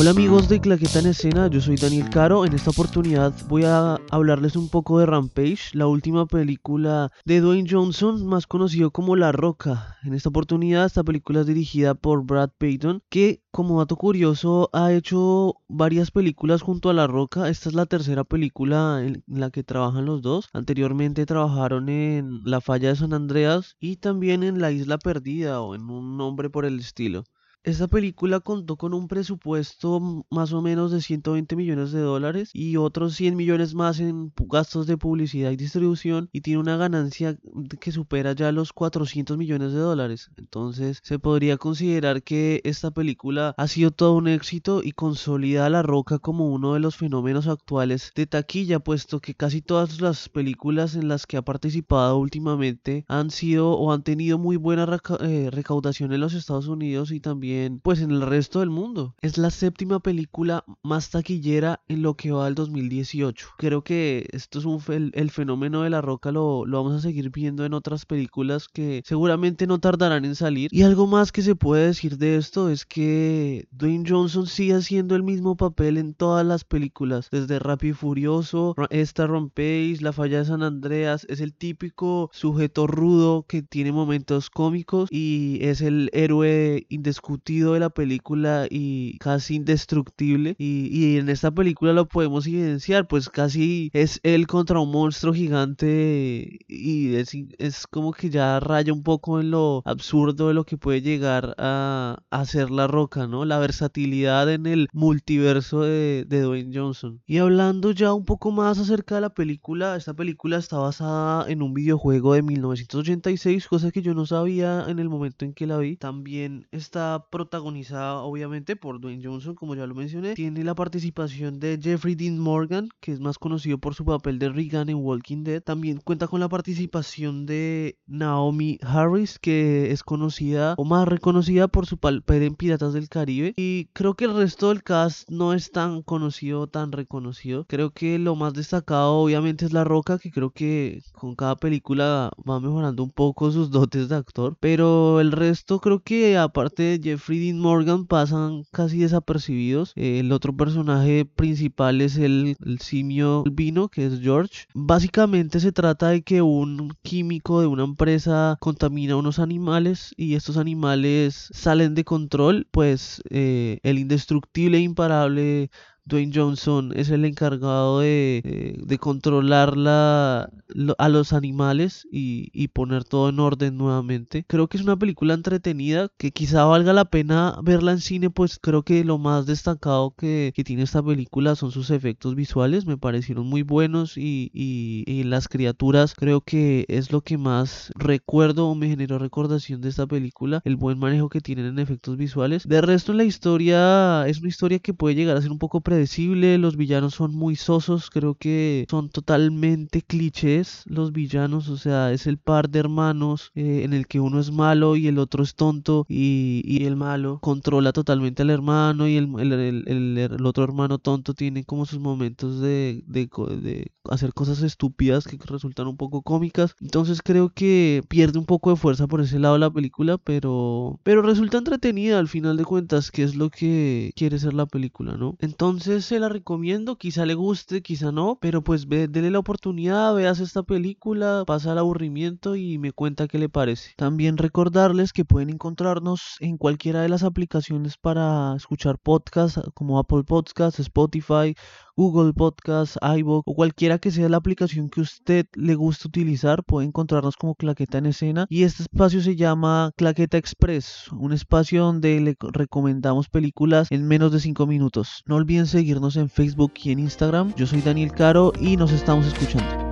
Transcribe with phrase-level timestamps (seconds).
[0.00, 2.46] Hola amigos de Claqueta en Escena, yo soy Daniel Caro.
[2.46, 7.68] En esta oportunidad voy a hablarles un poco de Rampage, la última película de Dwayne
[7.70, 9.98] Johnson, más conocido como La Roca.
[10.02, 14.90] En esta oportunidad esta película es dirigida por Brad Payton, que como dato curioso ha
[14.90, 17.50] hecho varias películas junto a La Roca.
[17.50, 20.48] Esta es la tercera película en la que trabajan los dos.
[20.54, 25.74] Anteriormente trabajaron en La Falla de San Andreas y también en La Isla Perdida o
[25.74, 27.24] en un nombre por el estilo.
[27.62, 32.78] Esta película contó con un presupuesto más o menos de 120 millones de dólares y
[32.78, 37.36] otros 100 millones más en gastos de publicidad y distribución y tiene una ganancia
[37.78, 40.30] que supera ya los 400 millones de dólares.
[40.38, 45.70] Entonces se podría considerar que esta película ha sido todo un éxito y consolida a
[45.70, 50.30] La Roca como uno de los fenómenos actuales de taquilla, puesto que casi todas las
[50.30, 54.88] películas en las que ha participado últimamente han sido o han tenido muy buena
[55.20, 57.49] eh, recaudación en los Estados Unidos y también
[57.82, 59.14] pues en el resto del mundo.
[59.20, 63.48] Es la séptima película más taquillera en lo que va al 2018.
[63.58, 67.30] Creo que esto es un el, fenómeno de la roca lo, lo vamos a seguir
[67.30, 70.68] viendo en otras películas que seguramente no tardarán en salir.
[70.72, 75.16] Y algo más que se puede decir de esto es que Dwayne Johnson sigue haciendo
[75.16, 80.44] el mismo papel en todas las películas, desde Rápido Furioso, esta Rampage, La Falla de
[80.44, 86.86] San Andreas, es el típico sujeto rudo que tiene momentos cómicos y es el héroe
[86.88, 90.54] indiscutible de la película y casi indestructible.
[90.58, 96.60] Y, en esta película lo podemos evidenciar, pues casi es él contra un monstruo gigante
[96.68, 101.02] y es, como que ya raya un poco en lo absurdo de lo que puede
[101.02, 103.44] llegar a, hacer la roca, ¿no?
[103.44, 107.20] La versatilidad en el multiverso de, de Dwayne Johnson.
[107.26, 111.62] Y hablando ya un poco más acerca de la película, esta película está basada en
[111.62, 115.78] un videojuego de 1986, cosa que yo no sabía en el momento en que la
[115.78, 115.96] vi.
[115.96, 120.34] También está protagonizada obviamente por Dwayne Johnson, como ya lo mencioné.
[120.34, 124.48] Tiene la participación de Jeffrey Dean Morgan, que es más conocido por su papel de
[124.48, 125.62] Regan en Walking Dead.
[125.62, 131.86] También cuenta con la participación de Naomi Harris, que es conocida o más reconocida por
[131.86, 133.54] su papel en Piratas del Caribe.
[133.56, 137.64] Y creo que el resto del cast no es tan conocido, tan reconocido.
[137.68, 142.30] Creo que lo más destacado obviamente es La Roca, que creo que con cada película
[142.48, 144.56] va mejorando un poco sus dotes de actor.
[144.60, 149.92] Pero el resto creo que aparte de Jeffrey Morgan pasan casi desapercibidos.
[149.94, 154.64] el otro personaje principal es el, simio vino, que es George.
[154.72, 160.56] Básicamente se trata de que un químico de una empresa contamina unos animales y estos
[160.56, 162.66] animales salen de control.
[162.70, 165.70] Pues eh, el indestructible e imparable
[166.04, 170.50] Dwayne Johnson es el encargado de, de, controlar la,
[170.98, 174.44] a los animales y, y, poner todo en orden nuevamente.
[174.48, 178.58] Creo que es una película entretenida que quizá valga la pena verla en cine, pues
[178.60, 182.98] creo que lo más destacado que, que tiene esta película son sus efectos visuales, me
[182.98, 188.68] parecieron muy buenos y, y, y, las criaturas creo que es lo que más recuerdo
[188.68, 192.66] o me generó recordación de esta película, el buen manejo que tienen en efectos visuales.
[192.66, 196.56] De resto la historia es una historia que puede llegar a ser un poco predecible,
[196.56, 202.28] los villanos son muy sosos, creo que son totalmente clichés los villanos, o sea, es
[202.28, 205.56] el par de hermanos eh, en el que uno es malo y el otro es
[205.56, 210.98] tonto y, y el malo controla totalmente al hermano y el, el, el, otro hermano
[210.98, 213.28] tonto tiene como sus momentos de, de,
[213.60, 218.70] de hacer cosas estúpidas que resultan un poco cómicas, entonces creo que pierde un poco
[218.70, 223.10] de fuerza por ese lado la película, pero, pero resulta entretenida al final de cuentas,
[223.10, 225.34] que es lo que quiere ser la película, ¿no?
[225.40, 229.38] Entonces, entonces se la recomiendo, quizá le guste, quizá no, pero pues ve, dele la
[229.38, 233.94] oportunidad, veas esta película, pasa el aburrimiento y me cuenta qué le parece.
[233.96, 240.24] También recordarles que pueden encontrarnos en cualquiera de las aplicaciones para escuchar podcasts como Apple
[240.24, 241.54] Podcasts, Spotify
[242.00, 246.86] Google Podcast, iVoox o cualquiera que sea la aplicación que usted le guste utilizar, puede
[246.86, 248.46] encontrarnos como Claqueta en Escena.
[248.48, 254.32] Y este espacio se llama Claqueta Express, un espacio donde le recomendamos películas en menos
[254.32, 255.22] de 5 minutos.
[255.26, 257.54] No olviden seguirnos en Facebook y en Instagram.
[257.56, 259.89] Yo soy Daniel Caro y nos estamos escuchando.